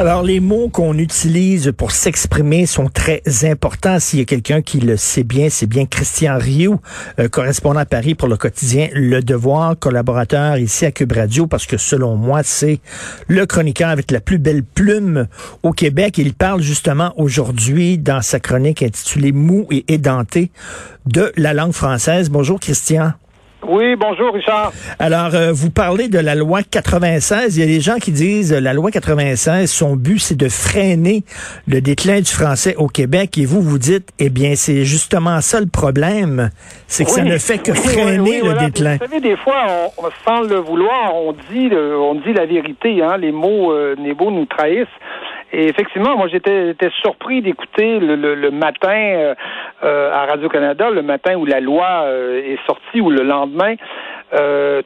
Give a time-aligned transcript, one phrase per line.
[0.00, 4.00] Alors, les mots qu'on utilise pour s'exprimer sont très importants.
[4.00, 6.80] S'il y a quelqu'un qui le sait bien, c'est bien Christian Rioux,
[7.18, 11.66] euh, correspondant à Paris pour le quotidien Le Devoir, collaborateur ici à Cube Radio, parce
[11.66, 12.80] que selon moi, c'est
[13.28, 15.26] le chroniqueur avec la plus belle plume
[15.62, 16.16] au Québec.
[16.16, 20.50] Il parle justement aujourd'hui dans sa chronique intitulée Mou et édenté
[21.04, 22.30] de la langue française.
[22.30, 23.12] Bonjour Christian.
[23.66, 24.72] Oui, bonjour Richard.
[24.98, 27.56] Alors, euh, vous parlez de la loi 96.
[27.56, 30.48] Il y a des gens qui disent euh, la loi 96, son but, c'est de
[30.48, 31.24] freiner
[31.68, 33.36] le déclin du français au Québec.
[33.36, 36.50] Et vous, vous dites, eh bien, c'est justement ça le problème.
[36.88, 38.64] C'est que ça ne fait que Oui, freiner oui, le voilà.
[38.64, 38.96] déclin.
[38.98, 39.66] Vous savez, des fois,
[39.98, 43.02] on, sans le vouloir, on dit, le- on dit la vérité.
[43.02, 43.18] Hein?
[43.18, 44.86] Les mots, euh, les mots nous trahissent.
[45.52, 49.34] Et effectivement, moi, j'étais surpris d'écouter le, matin euh,
[49.82, 53.74] euh, à Radio-Canada, le matin où la loi euh, est sortie, ou le lendemain,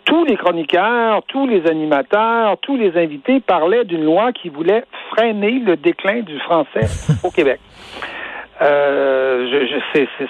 [0.07, 5.59] tous les chroniqueurs, tous les animateurs, tous les invités parlaient d'une loi qui voulait freiner
[5.59, 6.89] le déclin du français
[7.23, 7.61] au Québec.
[8.63, 9.67] Euh,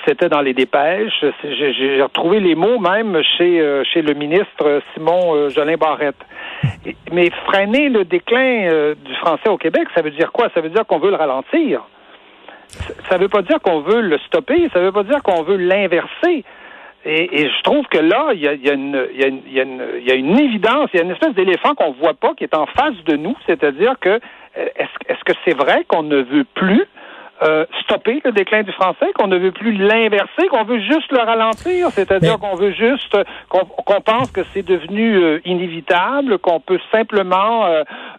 [0.06, 1.24] c'était dans les dépêches.
[1.42, 6.16] J'ai retrouvé les mots même chez euh, chez le ministre Simon euh, Jolin Barrette.
[6.86, 10.48] Et- Mais freiner le déclin du français au Québec, ça veut dire quoi?
[10.54, 11.82] Ça veut dire qu'on veut le ralentir.
[13.10, 14.68] Ça veut pas dire qu'on veut le stopper.
[14.72, 16.44] Ça veut pas dire qu'on veut l'inverser.
[17.06, 21.34] Et, je trouve que là, il y a, une- évidence, il y a une espèce
[21.34, 24.18] d'éléphant qu'on voit pas qui est en face de nous, c'est-à-dire que
[24.56, 26.84] est-ce est-ce que c'est vrai qu'on ne veut plus
[27.42, 31.18] euh, stopper le déclin du français, qu'on ne veut plus l'inverser, qu'on veut juste le
[31.18, 33.16] ralentir, c'est-à-dire qu'on veut juste
[33.48, 37.66] qu'on pense que c'est devenu euh, inévitable, qu'on peut simplement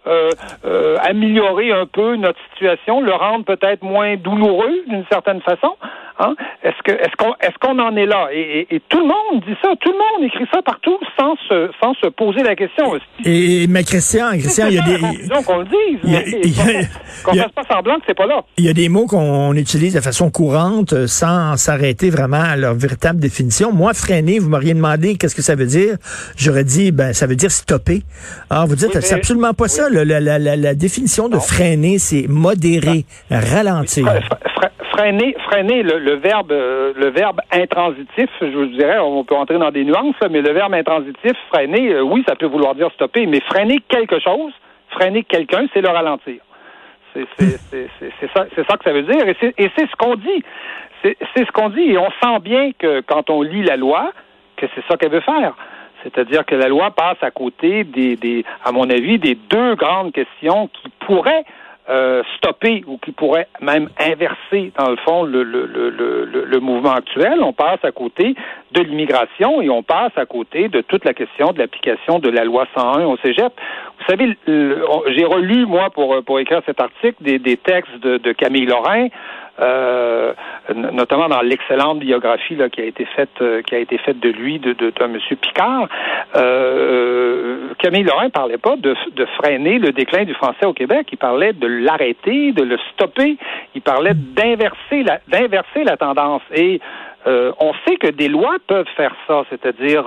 [0.06, 5.76] euh, améliorer un peu notre situation, le rendre peut-être moins douloureux d'une certaine façon.
[6.18, 6.34] Hein?
[6.64, 8.30] Est-ce que est-ce qu'on est-ce qu'on en est là?
[8.32, 8.40] Et,
[8.72, 11.70] et- et tout le monde dit ça, tout le monde écrit ça partout sans se
[11.84, 12.96] sans se poser la question.
[13.26, 14.98] Et, mais Christian, Christian, il y a des...
[15.00, 16.88] conclusion qu'on le dise, mais
[17.26, 18.42] qu'on fasse pas semblant que c'est pas là.
[18.58, 22.56] Il y a des mots qu'on utilise de façon courante euh, sans s'arrêter vraiment à
[22.56, 23.72] leur véritable définition.
[23.72, 25.96] Moi, freiner, vous m'auriez demandé qu'est-ce que ça veut dire.
[26.38, 28.02] J'aurais dit, ben, ça veut dire stopper.
[28.50, 29.90] Alors, vous dites, Oui, c'est absolument pas ça.
[29.90, 34.06] La, la- la- la définition de freiner, c'est modérer, ralentir.
[34.06, 39.24] Fre- fre- freiner, freiner le, le verbe, euh, le verbe intransitif, je vous dirais, on
[39.26, 42.76] peut entrer dans des nuances, mais le verbe intransitif, freiner, euh, oui, ça peut vouloir
[42.76, 44.54] dire stopper, mais freiner quelque chose,
[44.92, 46.36] freiner quelqu'un, c'est le ralentir.
[47.40, 50.44] C'est c'est- ça, ça que ça veut dire, et c'est et c'est ce qu'on dit.
[51.04, 54.12] C'est ce qu'on dit, et on sent bien que quand on lit la loi,
[54.58, 55.54] que c'est ça qu'elle veut faire.
[56.04, 60.12] C'est-à-dire que la loi passe à côté des, des, à mon avis, des deux grandes
[60.14, 61.44] questions qui pourraient
[61.90, 66.60] euh, stopper ou qui pourraient même inverser, dans le fond, le, le, le, le, le
[66.60, 67.40] mouvement actuel.
[67.44, 68.36] On passe à côté
[68.72, 72.44] de l'immigration et on passe à côté de toute la question de l'application de la
[72.44, 73.54] loi 101 au Cégep.
[74.06, 78.68] Vous savez, j'ai relu, moi, pour, pour écrire cet article, des, des textes de, Camille
[78.68, 79.08] Lorrain,
[79.60, 80.34] euh,
[80.76, 84.30] notamment dans l'excellente biographie là, qui a été faite euh, qui a été faite de
[84.30, 85.88] lui de, de, Monsieur Picard.
[86.36, 91.08] Euh, Camille Lorrain parlait pas de, de freiner le déclin du français au Québec.
[91.12, 93.38] Il parlait de l'arrêter de le stopper.
[93.76, 96.42] Il parlait d'inverser la d'inverser la tendance.
[96.54, 96.82] Et
[97.26, 100.06] euh, on sait que des lois peuvent faire ça, c'est-à-dire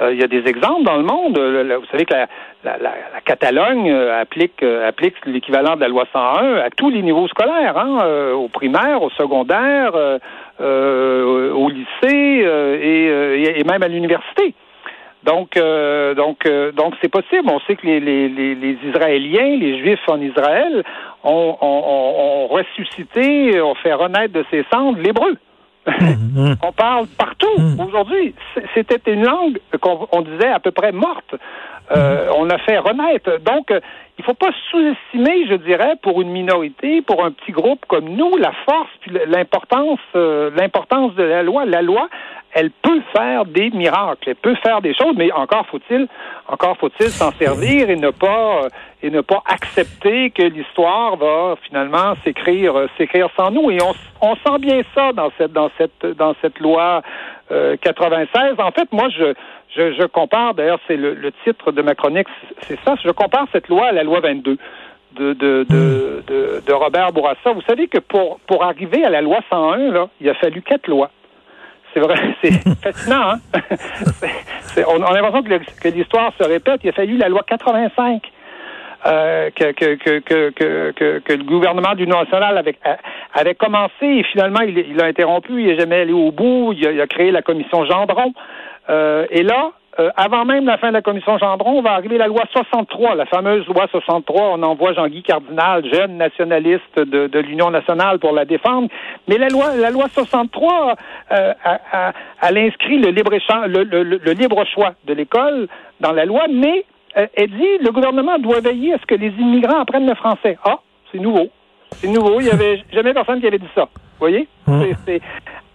[0.00, 1.38] euh, il y a des exemples dans le monde.
[1.38, 2.26] Vous savez que la,
[2.64, 7.02] la, la, Catalogne euh, applique euh, applique l'équivalent de la loi 101 à tous les
[7.02, 9.92] niveaux scolaires, hein, au primaire, au secondaire,
[10.60, 12.44] au lycée
[12.82, 14.54] et, et- même à l'université.
[15.24, 15.58] Donc,
[16.16, 17.48] donc, donc, c'est possible.
[17.50, 20.82] On sait que les, Israéliens, les Juifs en Israël,
[21.24, 25.34] ont, ont- ont ressuscité, ont fait renaître de ses cendres l'hébreu.
[25.86, 26.56] Mhm.
[26.62, 27.46] On parle partout
[27.78, 28.34] aujourd'hui.
[28.54, 31.34] C- C'était une langue qu'on on disait à peu près morte.
[31.94, 33.30] Euh, on l'a fait renaître.
[33.42, 33.80] Donc, euh,
[34.18, 38.36] il faut pas sous-estimer, je dirais, pour une minorité, pour un petit groupe comme nous,
[38.38, 41.66] la force puis l'importance, euh, l'importance de la loi.
[41.66, 42.08] La loi,
[42.54, 46.06] elle peut faire des miracles, elle peut faire des choses, mais encore faut-il,
[46.48, 48.68] encore faut-il s'en servir et ne pas euh,
[49.04, 53.70] et ne pas accepter que l'histoire va finalement s'écrire euh, s'écrire sans nous.
[53.70, 53.78] Et
[54.22, 57.02] on, sent bien ça dans cette dans cette dans cette loi
[57.52, 58.54] euh, 96.
[58.58, 59.34] En fait, moi je
[59.76, 62.28] je, compare, d'ailleurs, c'est le, titre de ma chronique,
[62.60, 62.94] c'est ça.
[63.02, 64.56] Je compare cette loi à la loi 22
[65.16, 67.52] de, de, de, de, Robert Bourassa.
[67.52, 70.86] Vous savez que pour, pour arriver à la loi 101, là, il a fallu quatre
[70.86, 71.10] lois.
[71.92, 72.52] C'est vrai, c'est
[72.82, 73.38] fascinant, hein?
[74.88, 75.42] On, a l'impression
[75.82, 76.80] que l'histoire se répète.
[76.84, 78.22] Il a fallu la loi 85.
[79.06, 82.76] Euh, que, que, que, que, que, le gouvernement du national avait,
[83.34, 86.86] avait commencé et finalement il, il a interrompu, il n'est jamais allé au bout, il
[86.86, 88.32] a, il a créé la commission Gendron.
[88.88, 92.26] Euh, et là, euh, avant même la fin de la commission Gendron, va arriver la
[92.26, 94.52] loi 63, la fameuse loi 63.
[94.54, 98.88] On envoie Jean-Guy Cardinal, jeune nationaliste de, de l'Union nationale, pour la défendre.
[99.28, 100.96] Mais la loi, la loi 63,
[101.30, 101.52] euh,
[102.42, 103.32] elle inscrit le libre,
[103.66, 105.68] le, le, le libre choix de l'école
[106.00, 106.84] dans la loi, mais
[107.16, 110.58] euh, elle dit le gouvernement doit veiller à ce que les immigrants apprennent le français.
[110.64, 110.80] Ah,
[111.12, 111.48] c'est nouveau.
[111.92, 112.40] C'est nouveau.
[112.40, 113.82] Il y avait jamais personne qui avait dit ça.
[113.84, 114.48] Vous voyez?
[114.66, 114.82] Mmh.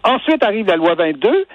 [0.03, 1.45] Ensuite arrive la loi 22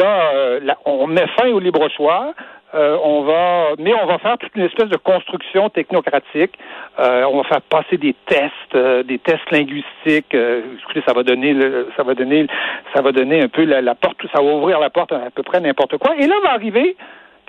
[0.00, 2.34] euh, là, on met fin au libre choix.
[2.74, 6.58] Euh, on va, mais on va faire toute une espèce de construction technocratique.
[6.98, 10.34] Euh, on va faire passer des tests, des tests linguistiques.
[10.34, 11.54] écoutez, ça va donner,
[11.96, 12.46] ça va donner,
[12.94, 15.42] ça va donner un peu la, porte, ça va ouvrir la porte à, à peu
[15.42, 16.16] près n'importe quoi.
[16.16, 16.96] Et là va arriver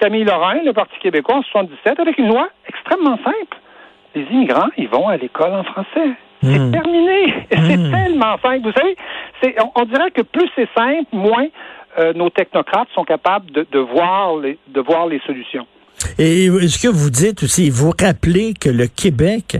[0.04, 3.58] Camille Lorrain, le Parti québécois en 77, avec une loi extrêmement simple.
[4.14, 6.12] Les immigrants, ils vont à l'école en français.
[6.42, 6.72] C'est hmm.
[6.72, 7.34] terminé.
[7.50, 7.90] C'est hmm.
[7.90, 8.64] tellement simple.
[8.64, 11.48] Vous savez, on dirait que plus c'est simple, moins
[11.98, 15.66] euh, nos technocrates sont capables de, de, voir les, de voir les solutions.
[16.20, 19.56] Et ce que vous dites aussi, vous rappelez que le Québec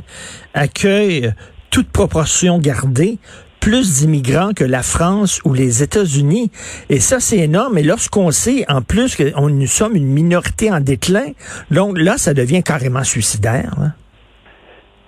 [0.54, 1.32] accueille,
[1.72, 3.18] toute proportion gardée,
[3.64, 6.52] plus d'immigrants que la France ou les États-Unis.
[6.90, 7.78] Et ça, c'est énorme.
[7.78, 11.32] Et lorsqu'on sait, en plus, que nous sommes une minorité en déclin,
[11.72, 13.72] donc là, ça devient carrément suicidaire.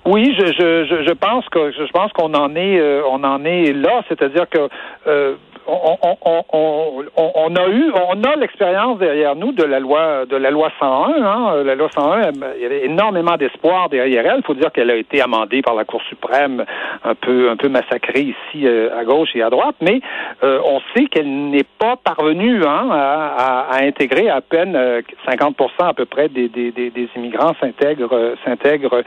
[0.05, 3.73] Oui, je, je, je, pense que je pense qu'on en est euh, on en est
[3.73, 4.69] là, c'est-à-dire que
[5.07, 5.35] euh,
[5.67, 10.35] on, on, on, on, a eu, on a l'expérience derrière nous de la loi de
[10.35, 11.23] la loi 101.
[11.23, 11.63] Hein.
[11.63, 14.39] La loi 101, il y avait énormément d'espoir derrière elle.
[14.39, 16.63] Il faut dire qu'elle a été amendée par la Cour suprême,
[17.03, 20.01] un peu un peu massacrée ici euh, à gauche et à droite, mais
[20.43, 24.77] euh, on sait qu'elle n'est pas parvenue hein, à, intégrer à peine
[25.27, 29.01] 50 euh, à peu près des, des, des, des immigrants s'intègrent s'intègrent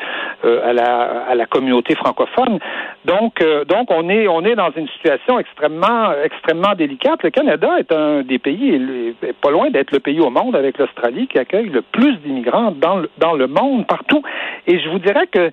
[0.45, 2.59] à la à la communauté francophone.
[3.05, 7.23] Donc donc on est on est dans une situation extrêmement extrêmement délicate.
[7.23, 11.27] Le Canada est un des pays, pas loin d'être le pays au monde avec l'Australie
[11.27, 14.23] qui accueille le plus d'immigrants dans le, dans le monde, partout.
[14.67, 15.51] Et je vous dirais que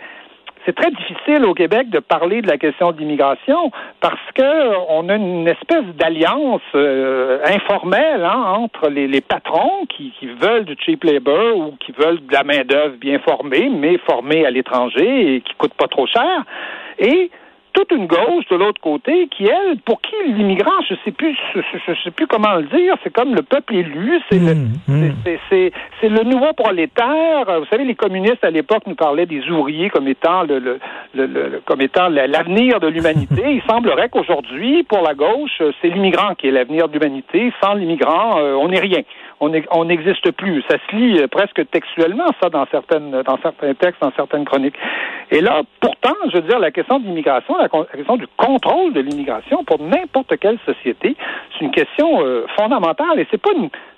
[0.66, 3.72] c'est très difficile au Québec de parler de la question de l'immigration
[4.02, 10.12] parce que on a une espèce d'alliance euh, informelle hein, entre les, les patrons qui,
[10.20, 14.00] qui, veulent du cheap labor ou qui veulent de la main d'œuvre bien formée, mais
[14.00, 16.44] formée à l'étranger et qui coûte pas trop cher,
[16.98, 17.30] et
[17.76, 21.94] toute une gauche de l'autre côté qui, elle, pour qui l'immigrant, je sais plus, je,
[22.04, 25.12] sais plus comment le dire, c'est comme le peuple élu, c'est le, mmh, mmh.
[25.26, 27.46] c'est, c'est, le nouveau prolétaire.
[27.60, 30.80] Vous savez, les communistes à l'époque nous parlaient des ouvriers comme étant le, le,
[31.14, 33.44] le, comme étant l'avenir de l'humanité.
[33.48, 37.52] Il semblerait qu'aujourd'hui, pour la gauche, c'est l'immigrant qui est l'avenir de l'humanité.
[37.62, 39.02] Sans l'immigrant, euh, on n'est rien
[39.40, 40.64] on n'existe plus.
[40.70, 44.76] Ça se lit euh, presque textuellement, ça, dans certaines, dans certains textes, dans certaines chroniques.
[45.32, 49.02] Et là, pourtant, je veux dire, la question de l'immigration, la, question du contrôle de
[49.02, 51.16] l'immigration pour n'importe quelle société,
[51.54, 53.20] c'est une question euh, fondamentale.
[53.20, 53.52] Et c'est pas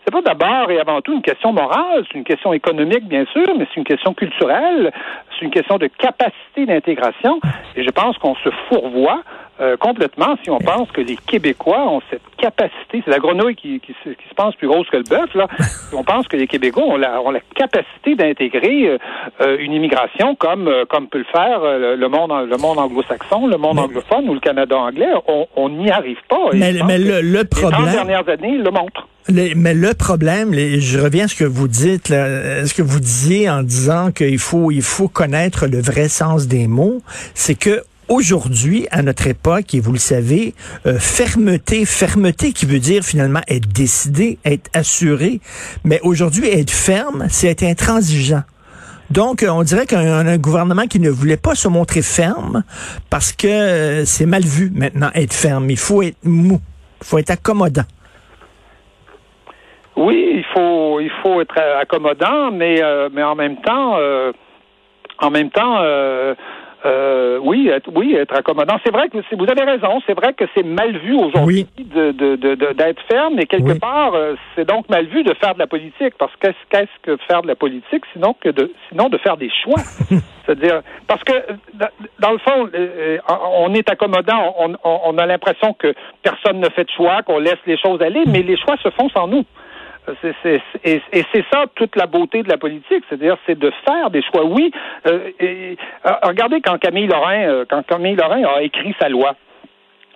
[0.06, 3.46] c'est pas d'abord et avant tout une question morale, c'est une question économique, bien sûr,
[3.58, 4.94] mais c'est une question culturelle,
[5.38, 7.42] c'est une question de capacité d'intégration.
[7.76, 9.22] Et je pense qu'on se fourvoie
[9.60, 13.80] euh, complètement si on pense que les Québécois ont cette capacité, c'est la grenouille qui,
[13.80, 15.48] qui, se, qui, se pense plus grosse que le bœuf, là.
[15.94, 18.98] on pense que les Québécois ont la, ont la capacité d'intégrer euh,
[19.42, 23.80] euh, une immigration comme, comme peut le faire le monde, le monde anglo-saxon, le monde
[23.80, 25.10] anglophone ou le Canada anglais.
[25.56, 26.50] On n'y arrive pas.
[26.54, 27.86] Mais, mais le, le, problème.
[27.86, 29.08] Les dernières années, le montrent.
[29.30, 33.50] mais le problème, je reviens à ce que vous dites, là, ce que vous disiez
[33.50, 37.02] en disant qu'il faut, il faut connaître le vrai sens des mots,
[37.34, 40.54] c'est que aujourd'hui, à notre époque, et vous le savez,
[40.86, 45.40] euh, fermeté, fermeté qui veut dire finalement être décidé, être assuré,
[45.84, 48.44] mais aujourd'hui, être ferme, c'est être intransigeant.
[49.10, 52.64] Donc, on dirait qu'un gouvernement qui ne voulait pas se montrer ferme
[53.10, 55.70] parce que euh, c'est mal vu maintenant être ferme.
[55.70, 56.60] Il faut être mou,
[57.02, 57.86] il faut être accommodant.
[59.96, 63.96] Oui, il faut il faut être accommodant, mais euh, mais en même temps,
[65.20, 65.80] en même temps
[66.88, 68.78] euh, oui, être, oui, être accommodant.
[68.86, 70.02] C'est vrai que vous avez raison.
[70.08, 74.14] C'est vrai que c'est mal vu aujourd'hui de, de, de, d'être ferme, mais quelque part,
[74.14, 76.14] euh, c'est donc mal vu de faire de la politique.
[76.18, 79.50] Parce que qu'est-ce que faire de la politique, sinon que de, sinon de faire des
[79.64, 79.82] choix?
[80.46, 81.34] C'est-à-dire, parce que
[82.20, 83.18] dans le fond, euh,
[83.58, 84.56] on est accommodant.
[84.58, 88.02] On, on, on a l'impression que personne ne fait de choix, qu'on laisse les choses
[88.02, 89.44] aller, mais les choix se font sans nous
[90.84, 91.02] et,
[91.34, 94.46] c'est ça toute la beauté de la politique, c'est-à-dire c'est de faire des choix.
[94.46, 94.72] Oui,
[95.08, 95.76] euh, euh,
[96.24, 99.36] regardez quand Camille Lorrain, euh, quand Camille Lorrain a écrit sa loi,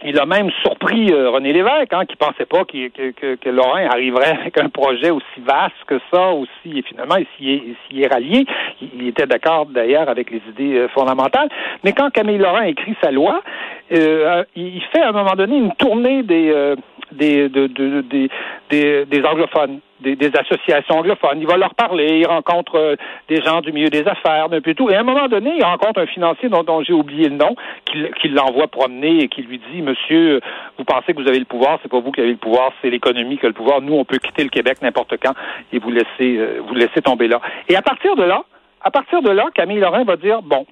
[0.03, 3.87] il a même surpris euh, René Lévesque, hein, qui pensait pas que, que, que, Lorrain
[3.87, 8.45] arriverait avec un projet aussi vaste que ça, aussi, et finalement, il s'y est, rallié.
[8.81, 11.49] Il, était d'accord d'ailleurs avec les idées fondamentales.
[11.83, 13.43] Mais quand Camille Lorrain écrit sa loi,
[13.91, 16.75] euh, il fait à un moment donné une tournée des,
[17.11, 18.29] des, de, de, des,
[18.69, 21.39] des, des anglophones des, associations anglophones.
[21.39, 22.95] Il va leur parler, il rencontre euh,
[23.29, 24.89] des gens du milieu des affaires, d'un peu tout.
[24.89, 28.29] Et à un moment donné, il rencontre un financier dont, j'ai oublié le nom, qui,
[28.29, 30.41] l'envoie promener et qui lui dit, Monsieur,
[30.77, 32.89] vous pensez que vous avez le pouvoir, c'est pas vous qui avez le pouvoir, c'est
[32.89, 33.81] l'économie qui a le pouvoir.
[33.81, 35.33] Nous, on peut quitter le Québec n'importe quand
[35.71, 37.41] et vous laisser, euh, vous laisser tomber là.
[37.69, 38.43] Et à partir de là,
[38.81, 40.65] à partir de là, Camille Lorrain va dire, bon,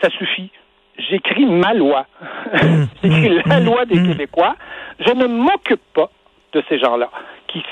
[0.00, 0.50] ça suffit.
[0.98, 2.06] J'écris ma loi.
[3.02, 4.56] J'écris la loi des Québécois.
[4.98, 6.10] Je ne m'occupe pas
[6.52, 7.10] de ces gens-là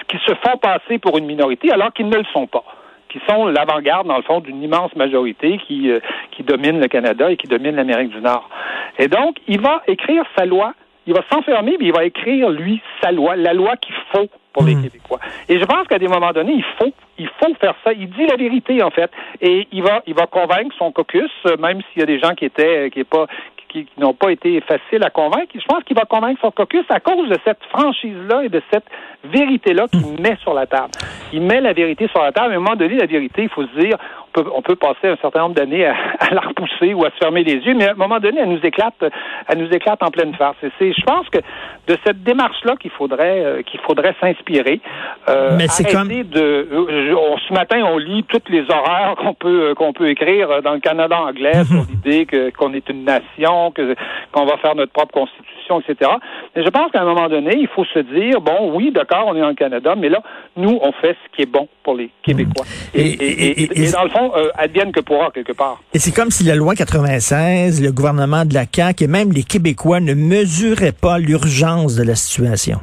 [0.08, 2.64] qui, se font passer pour une minorité alors qu'ils ne le sont pas
[3.10, 6.00] qui sont l'avant-garde, dans le fond, d'une immense majorité qui, euh,
[6.32, 8.50] qui domine le Canada et qui domine l'Amérique du Nord.
[8.98, 10.74] Et donc, il va écrire sa loi,
[11.06, 14.64] il va s'enfermer, mais il va écrire, lui, sa loi, la loi qu'il faut pour
[14.64, 14.84] les hmm.
[14.84, 15.20] Québécois.
[15.48, 17.92] Et je pense qu'à des moments donnés, il faut, il faut faire ça.
[17.92, 19.10] Il dit la vérité, en fait.
[19.40, 22.44] Et il va, il va convaincre son caucus, même s'il y a des gens qui
[22.44, 23.26] étaient, qui, est pas,
[23.68, 25.52] qui, n'ont pas été faciles à convaincre.
[25.54, 28.86] Je pense qu'il va convaincre son caucus à cause de cette franchise-là et de cette
[29.32, 30.90] vérité-là qu'il met sur la table.
[31.32, 32.52] Il met la vérité sur la table.
[32.52, 33.96] À un moment donné, la vérité, il faut se dire,
[34.36, 35.94] on peut, on peut passer un certain nombre d'années à,
[36.32, 38.64] la repousser ou à se fermer les yeux, mais à un moment donné, elle nous
[38.64, 39.04] éclate,
[39.48, 40.56] elle nous éclate en pleine farce.
[40.62, 41.38] Et c'est, je pense que
[41.86, 44.80] de cette démarche-là qu'il faudrait, euh, qu'il faudrait s'inspirer.
[45.28, 49.74] Euh, mais c'est comme de, euh, ce matin, on lit toutes les horreurs qu'on peut
[49.76, 53.94] qu'on peut écrire dans le Canada anglais sur l'idée que qu'on est une nation que
[54.32, 56.10] qu'on va faire notre propre constitution, etc.
[56.54, 59.36] Mais je pense qu'à un moment donné, il faut se dire bon, oui, d'accord, on
[59.36, 60.22] est en Canada, mais là,
[60.56, 62.64] nous, on fait ce qui est bon pour les Québécois.
[62.94, 62.98] Mm.
[62.98, 65.80] Et, dans le fond, euh, advienne que pourra quelque part.
[65.92, 69.42] Et c'est comme si la loi 96, le gouvernement de la CAQ et même les
[69.42, 72.80] Québécois ne mesuraient pas l'urgence de la situation.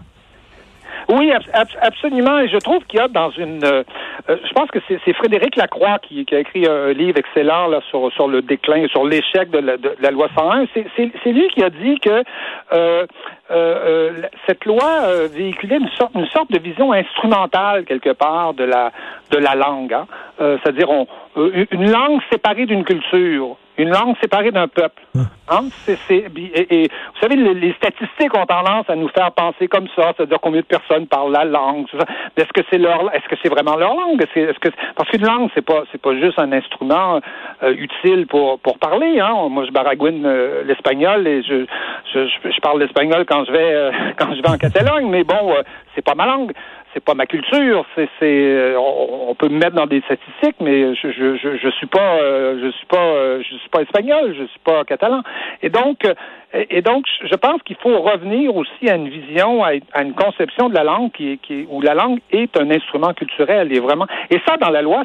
[1.11, 1.29] Oui,
[1.81, 2.39] absolument.
[2.39, 3.63] Et je trouve qu'il y a dans une.
[3.65, 3.83] Euh,
[4.29, 8.09] euh, je pense que c'est Frédéric Lacroix qui, a écrit un livre excellent là sur
[8.13, 9.59] sur le déclin, sur l'échec de,
[9.99, 10.67] la loi 101.
[10.73, 12.23] C'est lui qui a dit que
[12.71, 13.05] euh,
[14.47, 18.93] cette loi véhiculait une sorte une sorte de vision instrumentale quelque part de la
[19.31, 19.93] de la langue.
[19.93, 20.07] Hein.
[20.39, 20.87] C'est-à-dire
[21.35, 25.01] une langue séparée d'une culture une langue séparée d'un peuple.
[25.15, 25.27] Hum.
[25.49, 25.63] Hein?
[26.09, 30.61] et, vous savez, les, statistiques ont tendance à nous faire penser comme ça, c'est-à-dire combien
[30.61, 31.87] de personnes parlent la langue.
[32.37, 34.23] Est-ce que c'est leur, est-ce que c'est vraiment leur langue?
[34.23, 37.19] Que parce qu'une langue, c'est pas, c'est pas juste un instrument
[37.63, 39.19] euh, utile pour pour parler.
[39.19, 39.49] Hein?
[39.49, 41.65] Moi, je baragouine euh, l'espagnol et je,
[42.13, 45.53] je, je parle l'espagnol quand je vais euh, quand je vais en Catalogne, mais bon,
[45.95, 46.53] c'est pas ma langue
[46.93, 47.85] c'est pas ma culture.
[47.95, 52.19] C'est, c'est, on, peut me mettre dans des statistiques, mais je, je, je, suis pas,
[52.19, 55.21] je suis pas, je suis pas espagnol, je suis pas catalan.
[55.61, 56.05] Et donc,
[56.53, 60.73] et donc, je pense qu'il faut revenir aussi à une vision, à une conception de
[60.73, 64.05] la langue qui, qui où la langue est un instrument culturel et vraiment.
[64.29, 65.03] Et ça, dans la loi,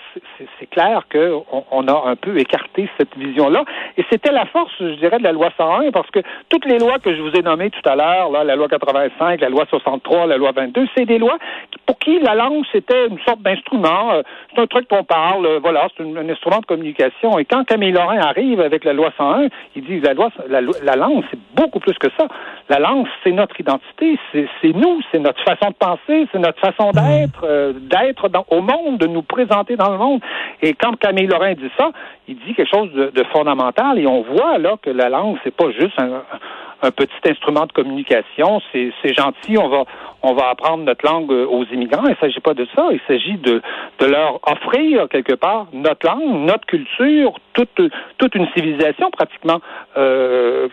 [0.59, 3.65] c'est clair qu'on on a un peu écarté cette vision-là.
[3.97, 6.99] Et c'était la force, je dirais, de la loi 101, parce que toutes les lois
[6.99, 10.27] que je vous ai nommées tout à l'heure, là, la loi 85, la loi 63,
[10.27, 11.39] la loi 22, c'est des lois
[11.87, 14.13] pour qui la langue c'était une sorte d'instrument.
[14.13, 14.23] Euh,
[14.55, 17.39] c'est un truc qu'on parle, euh, voilà, c'est un, instrument de communication.
[17.39, 20.97] Et quand Camille Lorrain arrive avec la loi 101, il dit la loi, la, la
[20.97, 22.27] langue, c'est beaucoup plus que ça.
[22.69, 26.91] La langue, c'est notre identité, c'est nous, c'est notre façon de penser, c'est notre façon
[26.91, 26.93] mmh.
[26.93, 30.21] d'être, euh, d'être au monde, de nous présenter dans le monde.
[30.63, 31.91] Et quand Camille Lorrain dit ça,
[32.29, 35.55] il dit quelque chose de, de fondamental et on voit là que la langue, c'est
[35.55, 36.39] pas juste un, un
[36.97, 38.61] petit instrument de communication.
[38.73, 39.85] C'est gentil, on va,
[40.23, 42.05] on va apprendre notre langue aux immigrants.
[42.05, 42.89] Il ne s'agit pas de ça.
[42.91, 43.63] Il s'agit de,
[43.99, 47.81] de leur offrir quelque part notre langue, notre culture, toute,
[48.19, 49.61] toute une civilisation pratiquement
[49.97, 50.69] euh,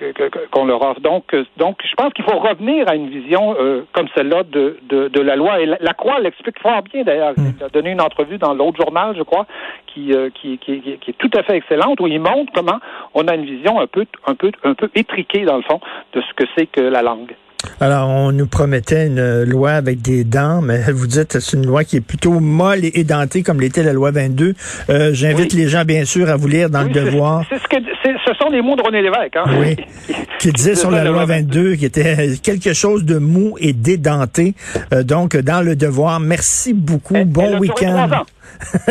[0.52, 1.00] qu'on leur offre.
[1.02, 5.08] Donc, donc, je pense qu'il faut revenir à une vision euh, comme celle-là de, de,
[5.08, 5.62] de, la loi.
[5.62, 7.34] Et la, Croix l'explique fort bien d'ailleurs.
[7.38, 9.46] Il a donné une entrevue dans l'autre journal, je crois,
[9.88, 12.80] qui, euh, qui, qui, qui, est tout à fait excellente, où il montre comment
[13.14, 15.80] on a une vision un peu, un peu, un peu étriquée dans le fond
[16.14, 17.34] de ce que c'est que la langue.
[17.80, 21.84] Alors, on nous promettait une loi avec des dents, mais vous dites c'est une loi
[21.84, 24.54] qui est plutôt molle et édentée, comme l'était la loi 22.
[24.90, 27.44] Euh, j'invite les gens, bien sûr, à vous lire dans le devoir.
[27.50, 29.36] C'est ce, que, ce sont les mots de René Lévesque.
[29.36, 29.46] Hein?
[29.60, 29.76] Oui,
[30.40, 34.56] qui disait sur la loi 22 qui était quelque chose de mou et d'édenté.
[34.94, 37.16] Euh, donc, dans le devoir, merci beaucoup.
[37.26, 38.24] bon week-end.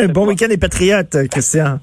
[0.09, 1.79] bon week-end et patriotes, Christian.